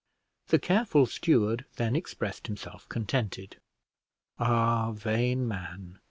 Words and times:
The 0.47 0.57
careful 0.57 1.05
steward 1.05 1.65
then 1.75 1.95
expressed 1.95 2.47
himself 2.47 2.89
contented. 2.89 3.57
Ah! 4.39 4.93
vain 4.93 5.47
man! 5.47 5.99